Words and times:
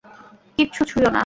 কিচ্ছু 0.57 0.81
ছুঁয়ো 0.85 1.09
না। 1.09 1.19